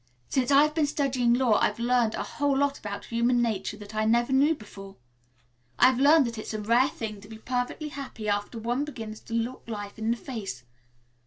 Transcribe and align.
Since 0.29 0.49
I've 0.49 0.73
been 0.73 0.87
studying 0.87 1.31
law 1.35 1.59
I've 1.59 1.77
learned 1.77 2.15
a 2.15 2.23
whole 2.23 2.57
lot 2.57 2.79
about 2.79 3.05
human 3.05 3.39
nature 3.39 3.77
that 3.77 3.93
I 3.93 4.03
never 4.03 4.33
knew 4.33 4.55
before. 4.55 4.95
I've 5.77 5.99
learned 5.99 6.25
that 6.25 6.39
it's 6.39 6.55
a 6.55 6.59
rare 6.59 6.89
thing 6.89 7.21
to 7.21 7.27
be 7.29 7.37
perfectly 7.37 7.89
happy 7.89 8.27
after 8.27 8.57
one 8.57 8.83
begins 8.83 9.19
to 9.19 9.35
look 9.35 9.61
life 9.67 9.99
in 9.99 10.09
the 10.09 10.17
face. 10.17 10.63